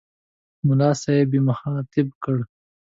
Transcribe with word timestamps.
ملا 0.67 0.89
صاحب 1.01 1.29
یې 1.35 1.41
مخاطب 1.47 2.07
کړ. 2.23 2.37